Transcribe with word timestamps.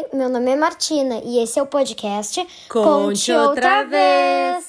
Oi, 0.00 0.06
meu 0.14 0.30
nome 0.30 0.52
é 0.52 0.56
Martina 0.56 1.20
e 1.22 1.42
esse 1.42 1.58
é 1.58 1.62
o 1.62 1.66
podcast 1.66 2.46
Conte 2.70 3.30
Outra 3.32 3.84
Vez. 3.84 4.64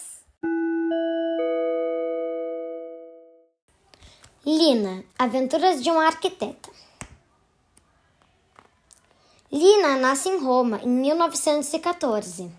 Lina, 4.45 5.05
Aventuras 5.17 5.81
de 5.81 5.89
uma 5.89 6.05
Arquiteta. 6.05 6.69
Lina 9.49 9.95
nasce 9.95 10.27
em 10.27 10.43
Roma 10.43 10.81
em 10.83 10.89
1914. 10.89 12.51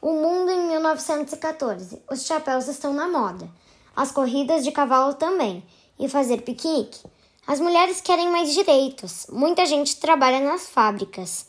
O 0.00 0.12
mundo 0.12 0.50
em 0.50 0.68
1914. 0.68 2.02
Os 2.10 2.24
chapéus 2.24 2.68
estão 2.68 2.94
na 2.94 3.06
moda. 3.06 3.50
As 3.94 4.10
corridas 4.10 4.64
de 4.64 4.72
cavalo 4.72 5.12
também. 5.12 5.62
E 5.98 6.08
fazer 6.08 6.40
piquenique. 6.40 7.00
As 7.46 7.60
mulheres 7.60 8.00
querem 8.00 8.30
mais 8.30 8.54
direitos. 8.54 9.26
Muita 9.30 9.66
gente 9.66 9.96
trabalha 9.96 10.40
nas 10.40 10.70
fábricas. 10.70 11.44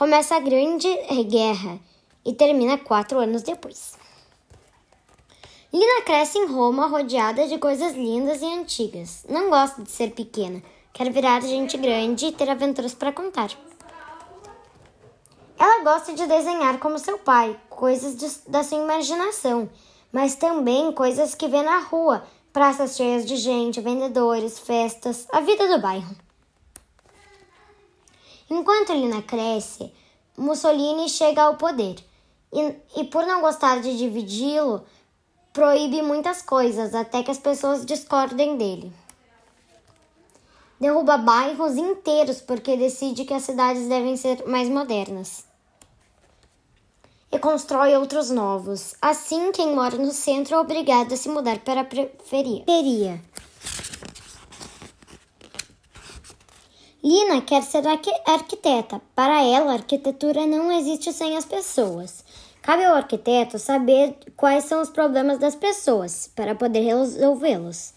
Começa 0.00 0.34
a 0.36 0.40
Grande 0.40 0.88
Guerra 1.28 1.78
e 2.24 2.32
termina 2.32 2.78
quatro 2.78 3.18
anos 3.18 3.42
depois. 3.42 3.98
Lina 5.70 6.00
cresce 6.06 6.38
em 6.38 6.46
Roma 6.46 6.86
rodeada 6.86 7.46
de 7.46 7.58
coisas 7.58 7.92
lindas 7.92 8.40
e 8.40 8.46
antigas. 8.46 9.26
Não 9.28 9.50
gosta 9.50 9.82
de 9.82 9.90
ser 9.90 10.12
pequena. 10.12 10.62
Quer 10.94 11.12
virar 11.12 11.42
gente 11.42 11.76
grande 11.76 12.24
e 12.24 12.32
ter 12.32 12.48
aventuras 12.48 12.94
para 12.94 13.12
contar. 13.12 13.50
Ela 15.58 15.84
gosta 15.84 16.14
de 16.14 16.26
desenhar 16.26 16.78
como 16.78 16.98
seu 16.98 17.18
pai, 17.18 17.54
coisas 17.68 18.16
de, 18.16 18.50
da 18.50 18.64
sua 18.64 18.78
imaginação, 18.78 19.68
mas 20.10 20.34
também 20.34 20.92
coisas 20.92 21.34
que 21.34 21.46
vê 21.46 21.60
na 21.60 21.80
rua, 21.80 22.24
praças 22.54 22.96
cheias 22.96 23.26
de 23.26 23.36
gente, 23.36 23.82
vendedores, 23.82 24.58
festas, 24.58 25.28
a 25.30 25.42
vida 25.42 25.68
do 25.68 25.78
bairro. 25.78 26.29
Enquanto 28.50 28.92
Lina 28.92 29.22
cresce, 29.22 29.92
Mussolini 30.36 31.08
chega 31.08 31.42
ao 31.42 31.56
poder 31.56 31.96
e, 32.52 33.00
e 33.00 33.04
por 33.04 33.24
não 33.24 33.40
gostar 33.40 33.80
de 33.80 33.96
dividi-lo, 33.96 34.84
proíbe 35.52 36.02
muitas 36.02 36.42
coisas 36.42 36.92
até 36.92 37.22
que 37.22 37.30
as 37.30 37.38
pessoas 37.38 37.86
discordem 37.86 38.56
dele. 38.56 38.92
Derruba 40.80 41.16
bairros 41.16 41.76
inteiros 41.76 42.40
porque 42.40 42.76
decide 42.76 43.24
que 43.24 43.34
as 43.34 43.42
cidades 43.42 43.86
devem 43.86 44.16
ser 44.16 44.44
mais 44.48 44.68
modernas. 44.68 45.44
E 47.30 47.38
constrói 47.38 47.94
outros 47.94 48.30
novos. 48.30 48.96
Assim, 49.00 49.52
quem 49.52 49.76
mora 49.76 49.96
no 49.96 50.10
centro 50.10 50.56
é 50.56 50.58
obrigado 50.58 51.12
a 51.12 51.16
se 51.16 51.28
mudar 51.28 51.60
para 51.60 51.82
a 51.82 51.84
periferia. 51.84 53.22
Lina 57.02 57.40
quer 57.40 57.62
ser 57.62 57.82
arquiteta. 57.86 59.00
Para 59.14 59.42
ela, 59.42 59.72
a 59.72 59.76
arquitetura 59.76 60.46
não 60.46 60.70
existe 60.70 61.12
sem 61.12 61.36
as 61.36 61.46
pessoas. 61.46 62.22
Cabe 62.60 62.84
ao 62.84 62.94
arquiteto 62.94 63.58
saber 63.58 64.16
quais 64.36 64.64
são 64.64 64.82
os 64.82 64.90
problemas 64.90 65.38
das 65.38 65.54
pessoas 65.54 66.30
para 66.36 66.54
poder 66.54 66.80
resolvê-los. 66.80 67.94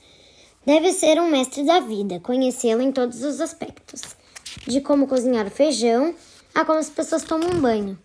Deve 0.65 0.93
ser 0.93 1.19
um 1.19 1.29
mestre 1.29 1.65
da 1.65 1.81
vida, 1.81 2.21
conhecê-lo 2.21 2.81
em 2.81 2.93
todos 2.93 3.21
os 3.23 3.41
aspectos, 3.41 4.01
de 4.65 4.79
como 4.79 5.05
cozinhar 5.05 5.49
feijão 5.49 6.15
a 6.55 6.63
como 6.63 6.79
as 6.79 6.89
pessoas 6.89 7.23
tomam 7.23 7.59
banho. 7.59 7.99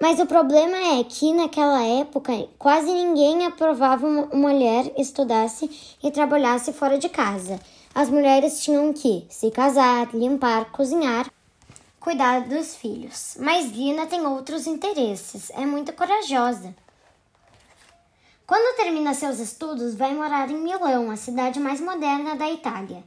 Mas 0.00 0.18
o 0.18 0.26
problema 0.26 0.98
é 0.98 1.04
que 1.04 1.32
naquela 1.32 1.84
época 1.84 2.32
quase 2.58 2.90
ninguém 2.90 3.46
aprovava 3.46 4.06
uma 4.06 4.26
mulher 4.32 4.90
estudasse 4.98 5.70
e 6.02 6.10
trabalhasse 6.10 6.72
fora 6.72 6.98
de 6.98 7.08
casa. 7.08 7.60
As 7.94 8.08
mulheres 8.08 8.62
tinham 8.62 8.92
que 8.92 9.26
se 9.28 9.50
casar, 9.50 10.14
limpar, 10.14 10.72
cozinhar 10.72 11.30
cuidar 12.00 12.48
dos 12.48 12.74
filhos. 12.74 13.36
Mas 13.38 13.70
Lina 13.70 14.06
tem 14.06 14.26
outros 14.26 14.66
interesses, 14.66 15.50
é 15.50 15.66
muito 15.66 15.92
corajosa. 15.92 16.74
Quando 18.46 18.76
termina 18.76 19.14
seus 19.14 19.38
estudos, 19.38 19.94
vai 19.94 20.12
morar 20.14 20.50
em 20.50 20.60
Milão, 20.60 21.10
a 21.10 21.16
cidade 21.16 21.60
mais 21.60 21.80
moderna 21.80 22.34
da 22.34 22.50
Itália. 22.50 23.04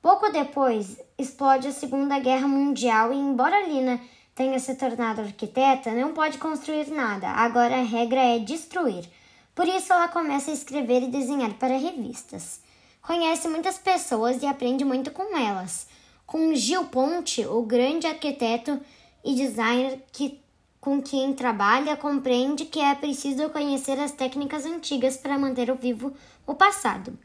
Pouco 0.00 0.30
depois, 0.30 1.00
explode 1.18 1.66
a 1.66 1.72
Segunda 1.72 2.18
Guerra 2.20 2.46
Mundial 2.46 3.12
e, 3.12 3.16
embora 3.16 3.66
Lina 3.66 3.98
tenha 4.34 4.58
se 4.58 4.74
tornado 4.74 5.22
arquiteta, 5.22 5.90
não 5.92 6.12
pode 6.12 6.38
construir 6.38 6.88
nada. 6.90 7.28
Agora 7.28 7.76
a 7.76 7.82
regra 7.82 8.20
é 8.20 8.38
destruir. 8.38 9.08
Por 9.54 9.66
isso, 9.66 9.92
ela 9.92 10.08
começa 10.08 10.50
a 10.50 10.54
escrever 10.54 11.02
e 11.02 11.08
desenhar 11.08 11.54
para 11.54 11.78
revistas. 11.78 12.60
Conhece 13.06 13.48
muitas 13.48 13.78
pessoas 13.78 14.42
e 14.42 14.46
aprende 14.46 14.84
muito 14.84 15.10
com 15.10 15.36
elas 15.36 15.86
com 16.26 16.54
Gil 16.54 16.86
Ponte, 16.86 17.46
o 17.46 17.62
grande 17.62 18.06
arquiteto 18.06 18.80
e 19.22 19.34
designer 19.34 20.02
que, 20.12 20.40
com 20.80 21.00
quem 21.00 21.32
trabalha, 21.32 21.96
compreende 21.96 22.64
que 22.64 22.80
é 22.80 22.94
preciso 22.94 23.48
conhecer 23.50 23.98
as 23.98 24.12
técnicas 24.12 24.66
antigas 24.66 25.16
para 25.16 25.38
manter 25.38 25.72
vivo 25.74 26.12
o 26.46 26.54
passado. 26.54 27.16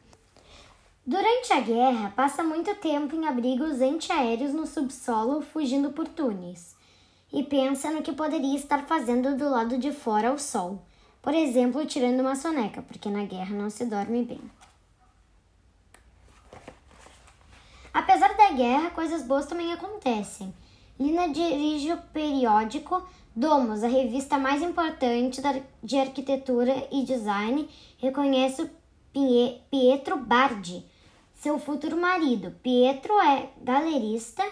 Durante 1.06 1.52
a 1.52 1.60
guerra, 1.60 2.12
passa 2.14 2.42
muito 2.42 2.74
tempo 2.76 3.16
em 3.16 3.26
abrigos 3.26 3.80
antiaéreos 3.80 4.52
no 4.52 4.66
subsolo, 4.66 5.40
fugindo 5.40 5.90
por 5.90 6.06
túneis, 6.06 6.76
e 7.32 7.42
pensa 7.42 7.90
no 7.90 8.02
que 8.02 8.12
poderia 8.12 8.56
estar 8.56 8.86
fazendo 8.86 9.36
do 9.36 9.48
lado 9.48 9.78
de 9.78 9.92
fora 9.92 10.28
ao 10.28 10.38
sol, 10.38 10.82
por 11.22 11.34
exemplo, 11.34 11.84
tirando 11.84 12.20
uma 12.20 12.36
soneca, 12.36 12.82
porque 12.82 13.10
na 13.10 13.24
guerra 13.24 13.54
não 13.54 13.70
se 13.70 13.84
dorme 13.84 14.24
bem. 14.24 14.40
Da 18.50 18.52
guerra, 18.52 18.90
coisas 18.90 19.22
boas 19.22 19.46
também 19.46 19.72
acontecem. 19.72 20.52
Lina 20.98 21.28
dirige 21.28 21.92
o 21.92 21.96
periódico 22.12 23.02
Domus, 23.34 23.84
a 23.84 23.88
revista 23.88 24.38
mais 24.38 24.60
importante 24.60 25.40
de 25.82 25.96
arquitetura 25.96 26.88
e 26.90 27.04
design, 27.04 27.68
reconhece 27.98 28.68
Pietro 29.70 30.16
Bardi, 30.18 30.84
seu 31.34 31.58
futuro 31.58 31.96
marido. 31.96 32.50
Pietro 32.62 33.18
é 33.20 33.50
galerista 33.62 34.42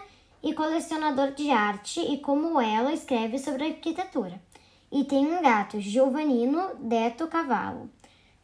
e 0.42 0.54
colecionador 0.54 1.32
de 1.32 1.50
arte 1.50 2.00
e, 2.00 2.18
como 2.18 2.60
ela, 2.60 2.92
escreve 2.92 3.38
sobre 3.38 3.64
arquitetura. 3.64 4.40
E 4.90 5.04
tem 5.04 5.26
um 5.26 5.42
gato, 5.42 5.80
Giovannino 5.80 6.76
Deto 6.78 7.26
Cavallo. 7.26 7.90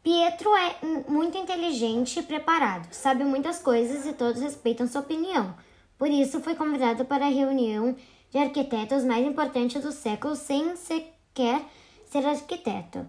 Pietro 0.04 0.54
é 0.54 0.76
muito 1.09 1.38
inteligente 1.38 2.20
e 2.20 2.22
preparado, 2.22 2.92
sabe 2.92 3.25
muitas 3.25 3.59
coisas 3.59 4.04
e 4.04 4.12
todos 4.12 4.42
respeitam 4.42 4.87
sua 4.87 5.00
opinião. 5.00 5.54
Por 5.97 6.09
isso, 6.09 6.42
foi 6.42 6.54
convidado 6.54 7.06
para 7.06 7.25
a 7.25 7.31
reunião 7.31 7.97
de 8.31 8.37
arquitetos 8.37 9.03
mais 9.03 9.26
importante 9.26 9.78
do 9.78 9.91
século 9.91 10.37
sem 10.37 10.76
sequer 10.76 11.62
ser 12.04 12.26
arquiteto. 12.26 13.09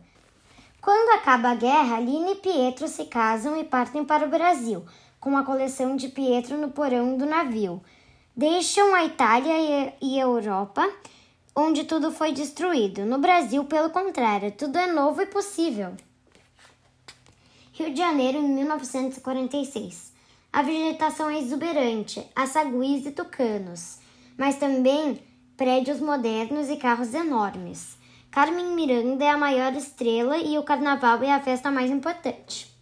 Quando 0.82 1.20
acaba 1.20 1.50
a 1.50 1.56
guerra, 1.56 2.00
Lina 2.00 2.32
e 2.32 2.36
Pietro 2.36 2.88
se 2.88 3.04
casam 3.04 3.60
e 3.60 3.66
partem 3.66 4.06
para 4.06 4.26
o 4.26 4.30
Brasil, 4.30 4.86
com 5.20 5.36
a 5.36 5.44
coleção 5.44 5.98
de 5.98 6.08
Pietro 6.08 6.58
no 6.58 6.70
porão 6.70 7.18
do 7.18 7.26
navio. 7.26 7.84
Deixam 8.34 8.96
a 8.96 9.04
Itália 9.04 9.94
e 10.02 10.18
a 10.18 10.24
Europa, 10.24 10.90
onde 11.54 11.84
tudo 11.84 12.10
foi 12.10 12.32
destruído. 12.32 13.04
No 13.04 13.18
Brasil, 13.18 13.66
pelo 13.66 13.90
contrário, 13.90 14.50
tudo 14.54 14.78
é 14.78 14.88
novo 14.88 15.22
e 15.22 15.26
possível. 15.26 15.94
Rio 17.78 17.92
de 17.92 17.98
Janeiro, 17.98 18.38
em 18.38 18.48
1946. 18.48 20.14
A 20.54 20.62
vegetação 20.62 21.30
é 21.30 21.40
exuberante, 21.40 22.26
há 22.34 22.48
saguis 22.48 23.06
e 23.06 23.12
tucanos, 23.12 24.00
mas 24.38 24.56
também 24.56 25.22
prédios 25.58 26.00
modernos 26.00 26.70
e 26.70 26.78
carros 26.78 27.14
enormes. 27.14 27.98
Carmen 28.32 28.68
Miranda 28.68 29.26
é 29.26 29.30
a 29.30 29.38
maior 29.38 29.74
estrela 29.74 30.38
e 30.38 30.58
o 30.58 30.64
carnaval 30.64 31.22
é 31.22 31.34
a 31.34 31.42
festa 31.42 31.70
mais 31.70 31.92
importante. 31.92 32.74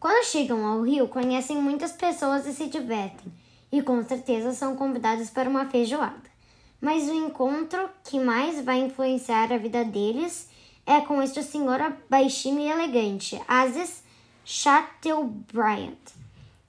Quando 0.00 0.26
chegam 0.26 0.66
ao 0.66 0.82
Rio, 0.82 1.06
conhecem 1.06 1.62
muitas 1.62 1.92
pessoas 1.92 2.44
e 2.48 2.52
se 2.52 2.66
divertem, 2.66 3.32
e 3.70 3.80
com 3.80 4.02
certeza 4.02 4.52
são 4.52 4.74
convidados 4.74 5.30
para 5.30 5.48
uma 5.48 5.66
feijoada. 5.66 6.32
Mas 6.80 7.08
o 7.08 7.14
encontro 7.14 7.88
que 8.02 8.18
mais 8.18 8.60
vai 8.60 8.80
influenciar 8.80 9.52
a 9.52 9.56
vida 9.58 9.84
deles 9.84 10.50
é 10.86 11.00
com 11.00 11.22
este 11.22 11.42
senhor 11.42 11.78
baixinho 12.08 12.60
e 12.60 12.68
elegante, 12.68 13.40
Aziz 13.46 14.02
Chateaubriand. 14.44 15.96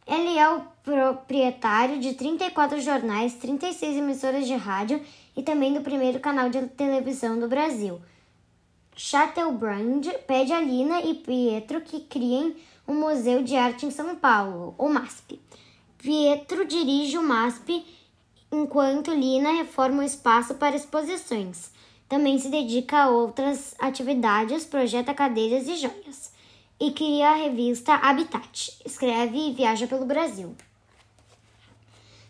Ele 0.05 0.37
é 0.37 0.49
o 0.49 0.61
proprietário 0.83 1.99
de 1.99 2.13
34 2.13 2.79
jornais, 2.81 3.35
36 3.35 3.97
emissoras 3.97 4.45
de 4.45 4.55
rádio 4.55 5.01
e 5.35 5.41
também 5.41 5.73
do 5.73 5.81
primeiro 5.81 6.19
canal 6.19 6.49
de 6.49 6.61
televisão 6.67 7.39
do 7.39 7.47
Brasil. 7.47 8.01
Chateaubriand 8.95 10.01
pede 10.27 10.53
a 10.53 10.61
Lina 10.61 11.01
e 11.01 11.15
Pietro 11.15 11.81
que 11.81 12.01
criem 12.01 12.55
um 12.87 12.93
museu 12.93 13.41
de 13.41 13.55
arte 13.55 13.85
em 13.85 13.91
São 13.91 14.15
Paulo, 14.15 14.75
o 14.77 14.87
MASP. 14.89 15.39
Pietro 15.97 16.65
dirige 16.65 17.17
o 17.17 17.23
MASP 17.23 17.85
enquanto 18.51 19.13
Lina 19.13 19.51
reforma 19.53 20.03
o 20.03 20.05
espaço 20.05 20.55
para 20.55 20.75
exposições. 20.75 21.71
Também 22.13 22.37
se 22.37 22.47
dedica 22.47 22.99
a 22.99 23.09
outras 23.09 23.73
atividades, 23.79 24.65
projeta 24.65 25.15
cadeiras 25.15 25.67
e 25.67 25.77
joias. 25.77 26.31
E 26.79 26.91
cria 26.91 27.29
a 27.29 27.33
revista 27.33 27.95
Habitat. 27.95 28.79
Escreve 28.85 29.49
e 29.49 29.51
viaja 29.51 29.87
pelo 29.87 30.05
Brasil. 30.05 30.55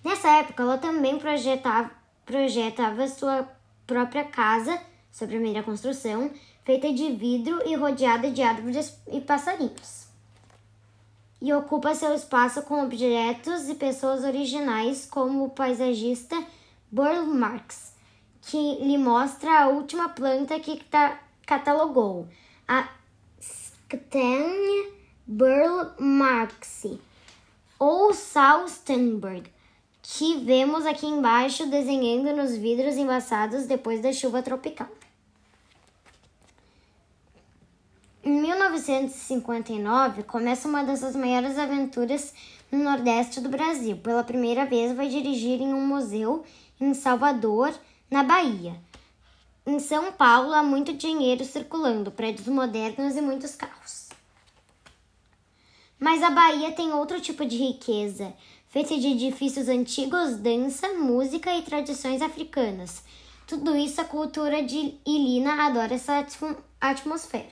Nessa 0.01 0.30
época, 0.38 0.63
ela 0.63 0.77
também 0.77 1.19
projetava, 1.19 1.91
projetava 2.25 3.09
sua 3.09 3.45
própria 3.85 4.24
casa, 4.24 4.80
sua 5.12 5.27
primeira 5.27 5.62
construção, 5.62 6.31
feita 6.63 6.94
de 6.94 7.12
vidro 7.12 7.62
e 7.68 7.75
rodeada 7.75 8.31
de 8.31 8.41
árvores 8.41 8.97
e 9.12 9.19
passarinhos. 9.19 10.07
E 11.41 11.51
ocupa 11.51 11.94
seu 11.94 12.13
espaço 12.13 12.62
com 12.62 12.86
objetos 12.86 13.68
e 13.68 13.75
pessoas 13.75 14.24
originais, 14.24 15.06
como 15.06 15.44
o 15.44 15.50
paisagista 15.50 16.41
Burl 16.89 17.25
Marx, 17.25 17.93
que 18.45 18.75
lhe 18.75 18.98
mostra 18.98 19.63
a 19.63 19.68
última 19.68 20.10
planta 20.10 20.60
que 20.60 20.81
catalogou, 21.45 22.28
a 22.68 22.90
Sten 23.40 24.92
Burl 25.25 25.92
Marxi, 25.98 27.00
ou 27.80 28.13
Salstenberg, 28.13 29.50
que 30.01 30.38
vemos 30.40 30.86
aqui 30.86 31.06
embaixo 31.06 31.66
desenhando 31.68 32.36
nos 32.36 32.56
vidros 32.57 32.95
embaçados 32.95 33.66
depois 33.66 34.01
da 34.01 34.12
chuva 34.12 34.42
tropical. 34.42 34.89
Em 38.25 38.42
1959, 38.42 40.24
começa 40.24 40.68
uma 40.68 40.84
dessas 40.84 41.16
maiores 41.16 41.57
aventuras 41.57 42.34
no 42.72 42.84
Nordeste 42.84 43.42
do 43.42 43.50
Brasil. 43.50 43.98
Pela 43.98 44.24
primeira 44.24 44.66
vez, 44.66 44.96
vai 44.96 45.10
dirigir 45.10 45.62
em 45.62 45.74
um 45.74 45.86
museu 45.86 46.44
em 46.80 46.94
Salvador, 46.94 47.74
na 48.13 48.21
Bahia. 48.21 48.80
Em 49.65 49.80
São 49.80 50.12
Paulo, 50.12 50.54
há 50.54 50.62
muito 50.62 50.94
dinheiro 50.94 51.44
circulando, 51.44 52.12
prédios 52.12 52.48
modernos 52.48 53.15
e 53.15 53.21
muitos 53.21 53.56
carros. 53.56 54.10
Mas 55.98 56.21
a 56.21 56.30
Bahia 56.30 56.71
tem 56.74 56.94
outro 56.94 57.19
tipo 57.19 57.44
de 57.44 57.57
riqueza, 57.57 58.31
feita 58.68 58.95
de 59.00 59.07
edifícios 59.07 59.68
antigos, 59.68 60.38
dança, 60.38 60.89
música 60.94 61.57
e 61.57 61.63
tradições 61.63 62.21
africanas. 62.21 63.04
Tudo 63.48 63.75
isso 63.75 64.00
a 64.00 64.06
cultura 64.06 64.62
de 64.62 64.94
Ilina 65.07 65.65
adora 65.65 65.95
essa 65.95 66.24
atmosfera. 66.80 67.50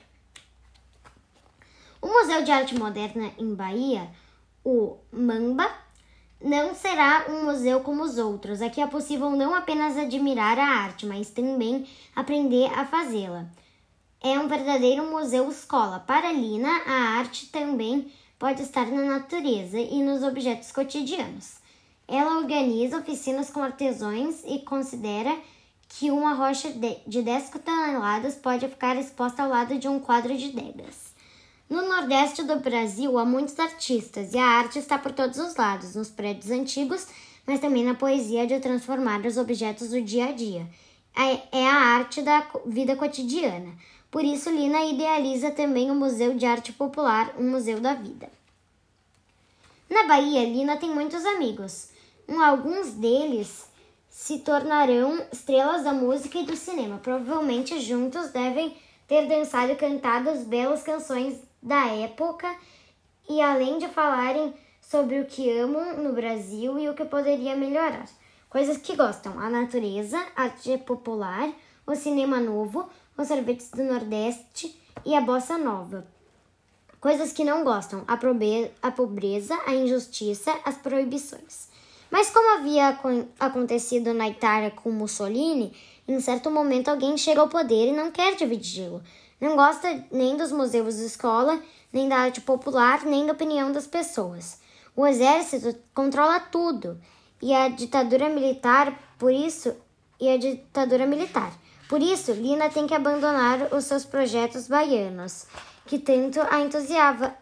O 1.99 2.05
Museu 2.05 2.43
de 2.43 2.51
Arte 2.51 2.75
Moderna 2.77 3.31
em 3.35 3.55
Bahia, 3.55 4.07
o 4.63 4.95
Mamba, 5.11 5.67
não 6.43 6.73
será 6.73 7.25
um 7.29 7.45
museu 7.45 7.81
como 7.81 8.03
os 8.03 8.17
outros. 8.17 8.61
Aqui 8.61 8.81
é 8.81 8.87
possível 8.87 9.29
não 9.29 9.53
apenas 9.53 9.97
admirar 9.97 10.57
a 10.57 10.65
arte, 10.65 11.05
mas 11.05 11.29
também 11.29 11.87
aprender 12.15 12.71
a 12.73 12.85
fazê-la. 12.85 13.45
É 14.19 14.39
um 14.39 14.47
verdadeiro 14.47 15.09
museu 15.09 15.49
escola. 15.49 15.99
Para 15.99 16.31
Lina, 16.31 16.69
a 16.85 17.17
arte 17.17 17.47
também 17.47 18.11
pode 18.37 18.61
estar 18.61 18.87
na 18.87 19.03
natureza 19.03 19.79
e 19.79 20.01
nos 20.01 20.23
objetos 20.23 20.71
cotidianos. 20.71 21.55
Ela 22.07 22.37
organiza 22.37 22.97
oficinas 22.97 23.49
com 23.49 23.61
artesãos 23.61 24.43
e 24.45 24.59
considera 24.59 25.37
que 25.87 26.09
uma 26.09 26.33
rocha 26.33 26.71
de 27.05 27.21
10 27.21 27.49
toneladas 27.63 28.35
pode 28.35 28.67
ficar 28.67 28.95
exposta 28.95 29.43
ao 29.43 29.49
lado 29.49 29.77
de 29.77 29.87
um 29.87 29.99
quadro 29.99 30.35
de 30.35 30.51
degas. 30.51 31.10
No 31.71 31.87
Nordeste 31.87 32.43
do 32.43 32.57
Brasil 32.57 33.17
há 33.17 33.23
muitos 33.23 33.57
artistas 33.57 34.33
e 34.33 34.37
a 34.37 34.43
arte 34.43 34.77
está 34.77 34.97
por 34.97 35.13
todos 35.13 35.37
os 35.39 35.55
lados, 35.55 35.95
nos 35.95 36.09
prédios 36.09 36.51
antigos, 36.51 37.07
mas 37.47 37.61
também 37.61 37.85
na 37.85 37.93
poesia 37.93 38.45
de 38.45 38.59
transformar 38.59 39.25
os 39.25 39.37
objetos 39.37 39.91
do 39.91 40.01
dia 40.01 40.25
a 40.25 40.31
dia. 40.33 40.67
É, 41.15 41.59
é 41.59 41.65
a 41.65 41.73
arte 41.73 42.21
da 42.21 42.45
vida 42.65 42.97
cotidiana. 42.97 43.71
Por 44.11 44.21
isso, 44.21 44.49
Lina 44.49 44.83
idealiza 44.83 45.49
também 45.49 45.89
o 45.89 45.95
Museu 45.95 46.33
de 46.33 46.45
Arte 46.45 46.73
Popular, 46.73 47.33
um 47.39 47.49
museu 47.49 47.79
da 47.79 47.93
vida. 47.93 48.29
Na 49.89 50.03
Bahia, 50.03 50.43
Lina 50.43 50.75
tem 50.75 50.93
muitos 50.93 51.25
amigos. 51.25 51.87
Alguns 52.27 52.95
deles 52.95 53.65
se 54.09 54.39
tornarão 54.39 55.25
estrelas 55.31 55.85
da 55.85 55.93
música 55.93 56.37
e 56.37 56.45
do 56.45 56.57
cinema. 56.57 56.97
Provavelmente 56.97 57.79
juntos 57.79 58.29
devem 58.29 58.75
ter 59.11 59.27
dançado 59.27 59.73
e 59.73 59.75
cantado 59.75 60.29
as 60.29 60.45
belas 60.45 60.83
canções 60.83 61.37
da 61.61 61.85
época 61.87 62.49
e 63.29 63.41
além 63.41 63.77
de 63.77 63.89
falarem 63.89 64.53
sobre 64.79 65.19
o 65.19 65.25
que 65.25 65.51
amam 65.51 66.01
no 66.01 66.13
Brasil 66.13 66.79
e 66.79 66.87
o 66.87 66.93
que 66.93 67.03
poderia 67.03 67.53
melhorar. 67.53 68.05
Coisas 68.49 68.77
que 68.77 68.95
gostam: 68.95 69.37
a 69.37 69.49
natureza, 69.49 70.17
a 70.33 70.43
arte 70.43 70.77
popular, 70.77 71.51
o 71.85 71.93
cinema 71.93 72.39
novo, 72.39 72.87
os 73.17 73.27
sorvetes 73.27 73.69
do 73.71 73.83
Nordeste 73.83 74.79
e 75.05 75.13
a 75.13 75.19
bossa 75.19 75.57
nova. 75.57 76.07
Coisas 77.01 77.33
que 77.33 77.43
não 77.43 77.65
gostam: 77.65 78.05
a, 78.07 78.91
pobreza, 78.91 79.59
a 79.65 79.75
injustiça, 79.75 80.57
as 80.63 80.77
proibições. 80.77 81.67
Mas 82.11 82.29
como 82.29 82.57
havia 82.57 82.99
acontecido 83.39 84.13
na 84.13 84.27
Itália 84.27 84.69
com 84.69 84.91
Mussolini, 84.91 85.73
em 86.05 86.19
certo 86.19 86.51
momento 86.51 86.89
alguém 86.89 87.17
chega 87.17 87.39
ao 87.39 87.47
poder 87.47 87.87
e 87.87 87.93
não 87.93 88.11
quer 88.11 88.35
dividi-lo. 88.35 89.01
Não 89.39 89.55
gosta 89.55 90.05
nem 90.11 90.35
dos 90.35 90.51
museus 90.51 90.97
de 90.97 91.05
escola, 91.05 91.59
nem 91.91 92.09
da 92.09 92.17
arte 92.17 92.41
popular, 92.41 93.05
nem 93.05 93.25
da 93.25 93.31
opinião 93.31 93.71
das 93.71 93.87
pessoas. 93.87 94.59
O 94.93 95.07
exército 95.07 95.73
controla 95.93 96.39
tudo 96.39 96.99
e 97.41 97.53
a 97.53 97.69
ditadura 97.69 98.29
militar, 98.29 98.93
por 99.17 99.31
isso, 99.31 99.73
e 100.19 100.29
a 100.29 100.37
ditadura 100.37 101.07
militar. 101.07 101.51
Por 101.87 102.01
isso, 102.01 102.33
Lina 102.33 102.69
tem 102.69 102.85
que 102.85 102.93
abandonar 102.93 103.73
os 103.73 103.85
seus 103.85 104.05
projetos 104.05 104.67
baianos, 104.67 105.47
que 105.85 105.97
tanto 105.97 106.39
a 106.41 106.59
entusiasma. 106.59 107.35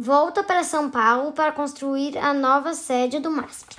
Volta 0.00 0.44
para 0.44 0.62
São 0.62 0.88
Paulo 0.88 1.32
para 1.32 1.50
construir 1.50 2.16
a 2.18 2.32
nova 2.32 2.72
sede 2.72 3.18
do 3.18 3.32
MASP. 3.32 3.74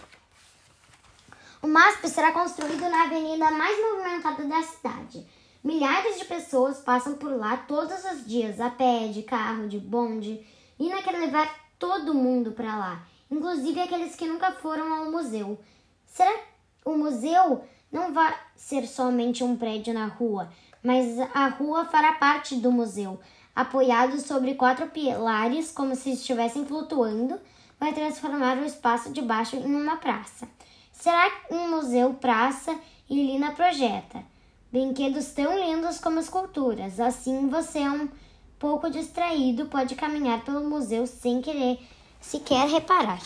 O 1.62 1.68
MASP 1.68 2.10
será 2.10 2.34
construído 2.34 2.82
na 2.90 3.04
avenida 3.04 3.50
mais 3.52 3.80
movimentada 3.80 4.44
da 4.44 4.62
cidade 4.62 5.26
Milhares 5.64 6.20
de 6.20 6.26
pessoas 6.26 6.80
passam 6.80 7.16
por 7.16 7.32
lá 7.32 7.56
todos 7.56 8.04
os 8.04 8.26
dias, 8.26 8.60
a 8.60 8.70
pé, 8.70 9.08
de 9.08 9.24
carro, 9.24 9.70
de 9.70 9.80
bonde. 9.80 10.46
Ina 10.78 11.02
quer 11.02 11.18
levar 11.18 11.54
todo 11.80 12.14
mundo 12.14 12.52
para 12.52 12.76
lá, 12.76 13.08
inclusive 13.32 13.80
aqueles 13.80 14.14
que 14.14 14.28
nunca 14.28 14.52
foram 14.52 14.94
ao 14.94 15.12
museu. 15.12 15.58
Será 16.06 16.34
que 16.34 16.44
o 16.84 16.98
museu 16.98 17.64
não 17.90 18.12
vai 18.12 18.34
ser 18.58 18.86
somente 18.88 19.42
um 19.42 19.56
prédio 19.56 19.94
na 19.94 20.08
rua, 20.08 20.52
mas 20.84 21.18
a 21.34 21.48
rua 21.48 21.86
fará 21.86 22.12
parte 22.14 22.56
do 22.56 22.72
museu, 22.72 23.20
apoiado 23.56 24.20
sobre 24.20 24.56
quatro 24.56 24.88
pilares 24.88 25.72
como 25.72 25.96
se 25.96 26.12
estivessem 26.12 26.66
flutuando, 26.66 27.40
vai 27.80 27.94
transformar 27.94 28.58
o 28.58 28.66
espaço 28.66 29.12
de 29.12 29.22
baixo 29.22 29.56
em 29.56 29.76
uma 29.76 29.98
praça. 29.98 30.48
Será 30.92 31.32
um 31.50 31.70
museu 31.70 32.14
praça 32.14 32.78
e 33.10 33.16
Lina 33.16 33.52
projeta. 33.52 34.24
Brinquedos 34.72 35.32
tão 35.32 35.58
lindos 35.58 36.00
como 36.00 36.20
esculturas. 36.20 37.00
Assim 37.00 37.48
você 37.50 37.80
é 37.80 37.90
um 37.90 38.10
pouco 38.60 38.90
distraído, 38.90 39.66
pode 39.68 39.96
caminhar 39.96 40.44
pelo 40.44 40.70
museu 40.70 41.08
sem 41.08 41.42
querer 41.42 41.80
sequer 42.20 42.68
reparar. 42.68 43.22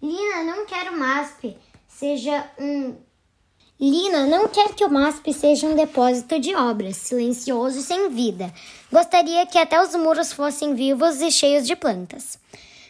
Lina 0.00 0.42
não 0.44 0.66
quer 0.66 0.90
o 0.90 0.98
MASP 0.98 1.56
seja 1.94 2.50
um 2.58 2.96
Lina 3.80 4.26
não 4.26 4.48
quer 4.48 4.74
que 4.74 4.84
o 4.84 4.90
MASP 4.90 5.32
seja 5.32 5.66
um 5.66 5.74
depósito 5.74 6.38
de 6.38 6.54
obras, 6.54 6.96
silencioso 6.96 7.80
e 7.80 7.82
sem 7.82 8.08
vida. 8.10 8.52
Gostaria 8.90 9.44
que 9.46 9.58
até 9.58 9.82
os 9.82 9.94
muros 9.94 10.32
fossem 10.32 10.74
vivos 10.74 11.20
e 11.20 11.30
cheios 11.30 11.66
de 11.66 11.74
plantas 11.74 12.38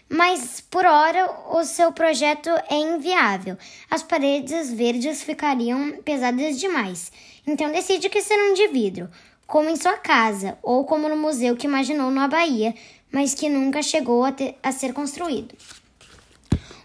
mas 0.08 0.60
por 0.60 0.84
hora 0.84 1.28
o 1.50 1.64
seu 1.64 1.92
projeto 1.92 2.48
é 2.68 2.76
inviável. 2.76 3.56
As 3.90 4.02
paredes 4.02 4.72
verdes 4.72 5.22
ficariam 5.22 6.00
pesadas 6.04 6.58
demais. 6.58 7.10
Então 7.46 7.72
decide 7.72 8.08
que 8.08 8.22
serão 8.22 8.54
de 8.54 8.68
vidro, 8.68 9.10
como 9.46 9.68
em 9.68 9.76
sua 9.76 9.96
casa 9.96 10.58
ou 10.62 10.84
como 10.84 11.08
no 11.08 11.16
museu 11.16 11.56
que 11.56 11.66
imaginou 11.66 12.10
na 12.10 12.28
Bahia, 12.28 12.74
mas 13.10 13.34
que 13.34 13.48
nunca 13.48 13.82
chegou 13.82 14.24
a, 14.24 14.32
ter, 14.32 14.56
a 14.62 14.72
ser 14.72 14.92
construído. 14.92 15.54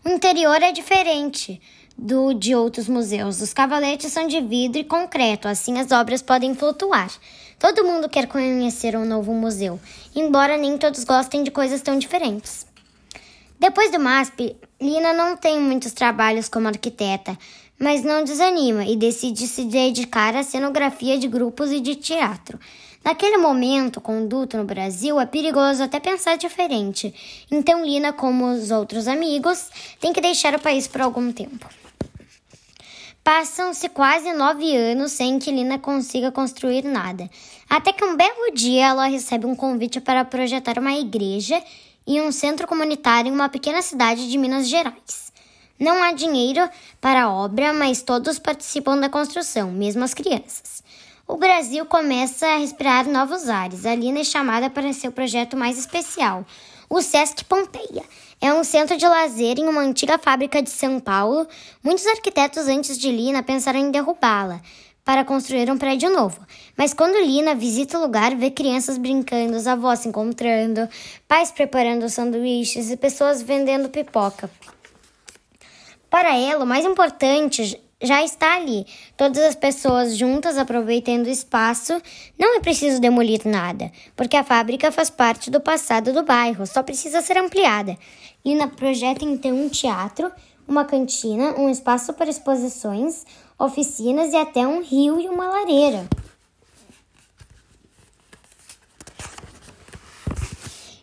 O 0.03 0.09
interior 0.09 0.61
é 0.61 0.71
diferente 0.71 1.61
do 1.99 2.33
de 2.33 2.55
outros 2.55 2.87
museus. 2.87 3.41
Os 3.41 3.53
cavaletes 3.53 4.11
são 4.11 4.25
de 4.25 4.39
vidro 4.39 4.79
e 4.79 4.83
concreto, 4.83 5.47
assim 5.47 5.77
as 5.77 5.91
obras 5.91 6.21
podem 6.21 6.55
flutuar. 6.55 7.11
Todo 7.59 7.83
mundo 7.83 8.07
quer 8.07 8.25
conhecer 8.25 8.95
um 8.95 9.03
novo 9.03 9.33
museu, 9.33 9.77
embora 10.15 10.55
nem 10.55 10.77
todos 10.77 11.03
gostem 11.03 11.43
de 11.43 11.51
coisas 11.51 11.81
tão 11.81 11.99
diferentes. 11.99 12.65
Depois 13.59 13.91
do 13.91 13.99
MASP, 13.99 14.55
Lina 14.79 15.11
não 15.11 15.35
tem 15.35 15.59
muitos 15.59 15.91
trabalhos 15.91 16.47
como 16.47 16.69
arquiteta, 16.69 17.37
mas 17.77 18.01
não 18.01 18.23
desanima 18.23 18.85
e 18.85 18.95
decide 18.95 19.45
se 19.45 19.65
dedicar 19.65 20.37
à 20.37 20.43
cenografia 20.43 21.17
de 21.17 21.27
grupos 21.27 21.69
e 21.69 21.81
de 21.81 21.95
teatro. 21.95 22.57
Naquele 23.03 23.37
momento, 23.37 23.99
conduto 23.99 24.55
no 24.55 24.63
Brasil 24.63 25.19
é 25.19 25.25
perigoso 25.25 25.83
até 25.83 25.99
pensar 25.99 26.37
diferente, 26.37 27.13
então 27.51 27.85
Lina, 27.85 28.13
como 28.13 28.49
os 28.51 28.71
outros 28.71 29.07
amigos, 29.07 29.69
tem 29.99 30.13
que 30.13 30.21
deixar 30.21 30.55
o 30.55 30.59
país 30.59 30.87
por 30.87 31.01
algum 31.01 31.31
tempo. 31.31 31.67
Passam-se 33.31 33.87
quase 33.89 34.33
nove 34.33 34.75
anos 34.75 35.11
sem 35.11 35.37
que 35.37 35.51
Lina 35.51 35.77
consiga 35.77 36.31
construir 36.31 36.83
nada, 36.83 37.29
até 37.69 37.93
que 37.93 38.03
um 38.03 38.17
belo 38.17 38.51
dia 38.55 38.87
ela 38.87 39.05
recebe 39.05 39.45
um 39.45 39.55
convite 39.55 40.01
para 40.01 40.25
projetar 40.25 40.79
uma 40.79 40.93
igreja 40.93 41.61
e 42.07 42.19
um 42.19 42.31
centro 42.31 42.65
comunitário 42.65 43.29
em 43.29 43.31
uma 43.31 43.47
pequena 43.47 43.83
cidade 43.83 44.27
de 44.27 44.35
Minas 44.35 44.67
Gerais. 44.67 45.31
Não 45.79 46.01
há 46.01 46.11
dinheiro 46.11 46.67
para 46.99 47.25
a 47.25 47.31
obra, 47.31 47.71
mas 47.71 48.01
todos 48.01 48.39
participam 48.39 48.97
da 48.97 49.09
construção, 49.09 49.69
mesmo 49.71 50.03
as 50.03 50.15
crianças. 50.15 50.81
O 51.27 51.37
Brasil 51.37 51.85
começa 51.85 52.47
a 52.47 52.57
respirar 52.57 53.07
novos 53.07 53.47
ares. 53.47 53.85
A 53.85 53.93
Lina 53.93 54.21
é 54.21 54.23
chamada 54.23 54.71
para 54.71 54.91
seu 54.91 55.11
projeto 55.11 55.55
mais 55.55 55.77
especial, 55.77 56.43
o 56.89 57.01
Sesc 57.01 57.45
Pompeia. 57.45 58.03
É 58.41 58.53
um 58.53 58.63
centro 58.63 58.97
de 58.97 59.07
lazer 59.07 59.59
em 59.59 59.67
uma 59.67 59.81
antiga 59.81 60.17
fábrica 60.17 60.61
de 60.61 60.69
São 60.69 60.99
Paulo. 60.99 61.47
Muitos 61.83 62.07
arquitetos 62.07 62.67
antes 62.67 62.97
de 62.97 63.11
Lina 63.11 63.43
pensaram 63.43 63.79
em 63.79 63.91
derrubá-la 63.91 64.61
para 65.05 65.23
construir 65.25 65.69
um 65.71 65.77
prédio 65.77 66.09
novo. 66.09 66.39
Mas 66.77 66.93
quando 66.93 67.19
Lina 67.19 67.53
visita 67.53 67.97
o 67.97 68.01
lugar, 68.01 68.35
vê 68.35 68.49
crianças 68.49 68.97
brincando, 68.97 69.55
os 69.55 69.67
avós 69.67 69.99
se 69.99 70.07
encontrando, 70.07 70.87
pais 71.27 71.51
preparando 71.51 72.09
sanduíches 72.09 72.89
e 72.89 72.97
pessoas 72.97 73.41
vendendo 73.41 73.89
pipoca. 73.89 74.49
Para 76.09 76.35
ela, 76.35 76.63
o 76.63 76.67
mais 76.67 76.85
importante 76.85 77.79
já 78.01 78.23
está 78.23 78.55
ali. 78.55 78.85
Todas 79.17 79.43
as 79.43 79.55
pessoas 79.55 80.15
juntas 80.15 80.57
aproveitando 80.57 81.25
o 81.25 81.29
espaço. 81.29 82.01
Não 82.37 82.55
é 82.55 82.59
preciso 82.59 83.01
demolir 83.01 83.41
nada, 83.45 83.91
porque 84.15 84.37
a 84.37 84.43
fábrica 84.43 84.91
faz 84.91 85.09
parte 85.09 85.51
do 85.51 85.59
passado 85.59 86.13
do 86.13 86.23
bairro, 86.23 86.65
só 86.65 86.81
precisa 86.81 87.21
ser 87.21 87.37
ampliada. 87.37 87.97
Lina 88.45 88.67
projeta 88.67 89.25
então 89.25 89.51
um 89.51 89.69
teatro, 89.69 90.31
uma 90.67 90.85
cantina, 90.85 91.59
um 91.59 91.69
espaço 91.69 92.13
para 92.13 92.29
exposições, 92.29 93.25
oficinas 93.57 94.31
e 94.33 94.37
até 94.37 94.65
um 94.65 94.81
rio 94.81 95.19
e 95.19 95.27
uma 95.27 95.49
lareira. 95.49 96.07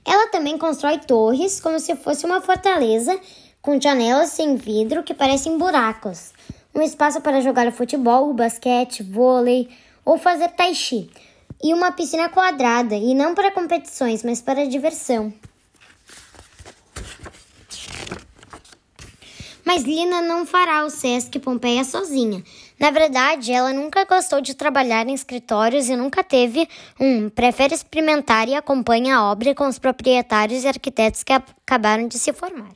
Ela 0.04 0.28
também 0.28 0.56
constrói 0.56 0.98
torres 0.98 1.60
como 1.60 1.80
se 1.80 1.96
fosse 1.96 2.24
uma 2.24 2.40
fortaleza 2.40 3.20
com 3.60 3.80
janelas 3.80 4.30
sem 4.30 4.54
vidro 4.54 5.02
que 5.02 5.12
parecem 5.12 5.58
buracos. 5.58 6.35
Um 6.76 6.82
espaço 6.82 7.22
para 7.22 7.40
jogar 7.40 7.72
futebol, 7.72 8.34
basquete, 8.34 9.02
vôlei 9.02 9.66
ou 10.04 10.18
fazer 10.18 10.48
tai 10.50 10.74
chi. 10.74 11.08
E 11.64 11.72
uma 11.72 11.90
piscina 11.90 12.28
quadrada, 12.28 12.94
e 12.94 13.14
não 13.14 13.34
para 13.34 13.50
competições, 13.50 14.22
mas 14.22 14.42
para 14.42 14.66
diversão. 14.66 15.32
Mas 19.64 19.84
Lina 19.84 20.20
não 20.20 20.44
fará 20.44 20.84
o 20.84 20.90
Sesc 20.90 21.38
Pompeia 21.38 21.82
sozinha. 21.82 22.44
Na 22.78 22.90
verdade, 22.90 23.52
ela 23.52 23.72
nunca 23.72 24.04
gostou 24.04 24.42
de 24.42 24.54
trabalhar 24.54 25.08
em 25.08 25.14
escritórios 25.14 25.88
e 25.88 25.96
nunca 25.96 26.22
teve 26.22 26.68
um. 27.00 27.30
Prefere 27.30 27.74
experimentar 27.74 28.50
e 28.50 28.54
acompanha 28.54 29.16
a 29.16 29.32
obra 29.32 29.54
com 29.54 29.66
os 29.66 29.78
proprietários 29.78 30.62
e 30.62 30.68
arquitetos 30.68 31.22
que 31.22 31.32
acabaram 31.32 32.06
de 32.06 32.18
se 32.18 32.34
formar. 32.34 32.74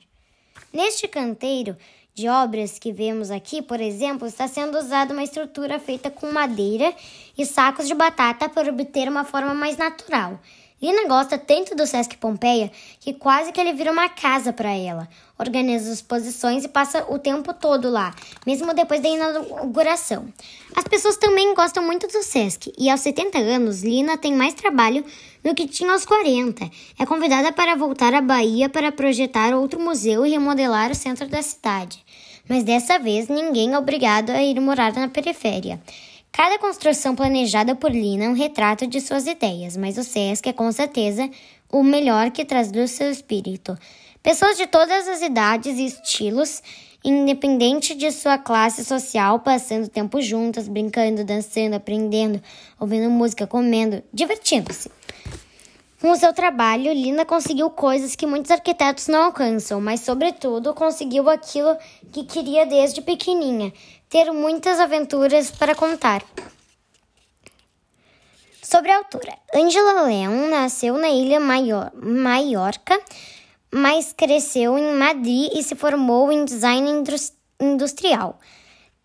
Neste 0.73 1.07
canteiro 1.07 1.77
de 2.21 2.29
obras 2.29 2.79
que 2.79 2.93
vemos 2.93 3.31
aqui, 3.31 3.63
por 3.63 3.81
exemplo, 3.81 4.29
está 4.29 4.47
sendo 4.47 4.77
usada 4.77 5.15
uma 5.15 5.25
estrutura 5.25 5.79
feita 5.79 6.11
com 6.11 6.31
madeira 6.31 6.95
e 7.37 7.47
sacos 7.47 7.89
de 7.89 7.95
batata 7.95 8.47
para 8.47 8.71
obter 8.71 9.09
uma 9.09 9.25
forma 9.25 9.55
mais 9.55 9.79
natural. 9.79 10.39
Lina 10.83 11.07
gosta 11.07 11.37
tanto 11.37 11.75
do 11.75 11.87
Sesc 11.87 12.17
Pompeia 12.17 12.73
que 13.01 13.13
quase 13.13 13.53
que 13.53 13.61
ele 13.61 13.75
vira 13.75 13.93
uma 13.93 14.09
casa 14.09 14.51
para 14.51 14.71
ela. 14.71 15.07
Organiza 15.39 15.93
exposições 15.93 16.65
e 16.65 16.69
passa 16.69 17.05
o 17.11 17.19
tempo 17.19 17.53
todo 17.53 17.91
lá, 17.91 18.15
mesmo 18.47 18.73
depois 18.73 19.01
da 19.01 19.09
inauguração. 19.09 20.27
As 20.75 20.85
pessoas 20.85 21.19
também 21.19 21.55
gostam 21.55 21.85
muito 21.85 22.07
do 22.07 22.23
Sesc 22.23 22.73
e 22.79 22.89
aos 22.89 23.01
70 23.01 23.39
anos, 23.39 23.83
Lina 23.83 24.17
tem 24.17 24.35
mais 24.35 24.55
trabalho 24.55 25.05
do 25.45 25.55
que 25.55 25.69
tinha 25.69 25.93
aos 25.93 26.07
40. 26.07 26.71
É 26.99 27.05
convidada 27.05 27.53
para 27.53 27.77
voltar 27.77 28.15
à 28.15 28.23
Bahia 28.23 28.69
para 28.71 28.91
projetar 28.91 29.55
outro 29.55 29.79
museu 29.79 30.25
e 30.25 30.31
remodelar 30.31 30.91
o 30.91 30.95
centro 30.95 31.29
da 31.29 31.43
cidade. 31.43 32.03
Mas 32.49 32.65
dessa 32.65 32.99
vez 32.99 33.29
ninguém 33.29 33.75
é 33.75 33.79
obrigado 33.79 34.31
a 34.31 34.43
ir 34.43 34.59
morar 34.61 34.95
na 34.95 35.09
periferia. 35.09 35.79
Cada 36.33 36.59
construção 36.59 37.17
planejada 37.17 37.75
por 37.75 37.91
Lina 37.91 38.25
é 38.25 38.29
um 38.29 38.35
retrato 38.35 38.87
de 38.87 39.01
suas 39.01 39.27
ideias, 39.27 39.77
mas 39.77 39.99
o 39.99 40.05
SESC 40.05 40.49
é 40.49 40.53
com 40.53 40.71
certeza 40.71 41.29
o 41.71 41.83
melhor 41.83 42.31
que 42.31 42.45
traduz 42.45 42.93
seu 42.93 43.11
espírito. 43.11 43.77
Pessoas 44.23 44.57
de 44.57 44.67
todas 44.67 45.09
as 45.09 45.23
idades 45.23 45.77
e 45.77 45.87
estilos, 45.87 46.63
independente 47.05 47.95
de 47.95 48.13
sua 48.13 48.39
classe 48.39 48.85
social, 48.85 49.41
passando 49.41 49.89
tempo 49.89 50.21
juntas, 50.23 50.69
brincando, 50.69 51.25
dançando, 51.25 51.75
aprendendo, 51.75 52.41
ouvindo 52.79 53.11
música, 53.11 53.47
comendo, 53.47 54.03
divertindo-se. 54.13 54.91
Com 56.01 56.13
o 56.13 56.17
seu 56.17 56.33
trabalho, 56.33 56.93
Lina 56.95 57.27
conseguiu 57.27 57.69
coisas 57.69 58.17
que 58.17 58.27
muitos 58.27 58.51
arquitetos 58.51 59.07
não 59.07 59.25
alcançam, 59.25 59.83
mas, 59.83 60.01
sobretudo, 60.01 60.73
conseguiu 60.73 61.29
aquilo 61.29 61.77
que 62.11 62.25
queria 62.25 62.65
desde 62.65 63.03
pequenininha: 63.03 63.71
ter 64.11 64.33
muitas 64.33 64.81
aventuras 64.81 65.53
para 65.53 65.75
contar. 65.75 66.25
Sobre 68.61 68.91
a 68.91 68.99
autora, 68.99 69.39
Angela 69.55 70.03
Leon 70.03 70.49
nasceu 70.49 70.99
na 70.99 71.09
ilha 71.09 71.41
Maior 71.41 71.93
Maiorca, 71.95 73.01
mas 73.73 74.13
cresceu 74.13 74.77
em 74.77 74.93
Madrid 74.97 75.51
e 75.55 75.63
se 75.63 75.77
formou 75.77 76.31
em 76.33 76.45
design 76.45 77.05
industrial. 77.61 78.39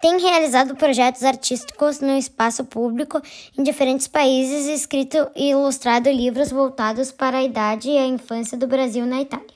Tem 0.02 0.20
realizado 0.20 0.76
projetos 0.76 1.24
artísticos 1.24 2.00
no 2.00 2.18
espaço 2.18 2.66
público 2.66 3.22
em 3.58 3.64
diferentes 3.64 4.08
países, 4.08 4.68
escrito 4.68 5.30
e 5.36 5.52
ilustrado 5.52 6.10
livros 6.10 6.52
voltados 6.52 7.12
para 7.12 7.38
a 7.38 7.44
idade 7.44 7.90
e 7.90 7.98
a 7.98 8.06
infância 8.06 8.58
do 8.58 8.68
Brasil 8.68 9.06
na 9.06 9.22
Itália. 9.22 9.56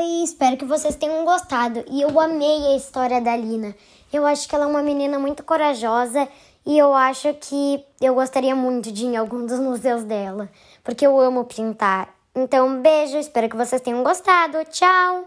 Oi, 0.00 0.24
espero 0.24 0.56
que 0.56 0.64
vocês 0.64 0.96
tenham 0.96 1.26
gostado. 1.26 1.84
E 1.90 2.00
eu 2.00 2.18
amei 2.18 2.68
a 2.68 2.74
história 2.74 3.20
da 3.20 3.36
Lina. 3.36 3.76
Eu 4.10 4.24
acho 4.24 4.48
que 4.48 4.54
ela 4.54 4.64
é 4.64 4.66
uma 4.66 4.82
menina 4.82 5.18
muito 5.18 5.42
corajosa 5.42 6.26
e 6.64 6.78
eu 6.78 6.94
acho 6.94 7.34
que 7.34 7.84
eu 8.00 8.14
gostaria 8.14 8.56
muito 8.56 8.90
de 8.90 9.04
ir 9.04 9.08
em 9.08 9.16
algum 9.18 9.44
dos 9.44 9.60
museus 9.60 10.02
dela, 10.02 10.48
porque 10.82 11.06
eu 11.06 11.20
amo 11.20 11.44
pintar. 11.44 12.08
Então, 12.34 12.80
beijo, 12.80 13.18
espero 13.18 13.50
que 13.50 13.56
vocês 13.56 13.82
tenham 13.82 14.02
gostado. 14.02 14.64
Tchau! 14.70 15.26